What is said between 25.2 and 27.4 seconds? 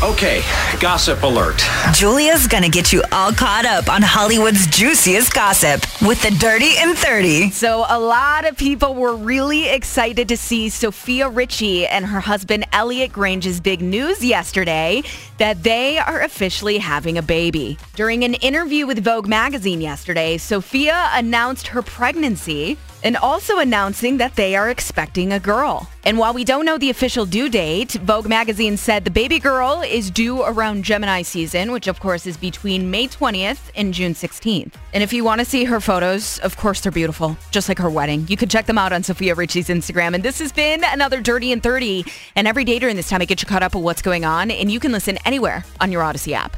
a girl. And while we don't know the official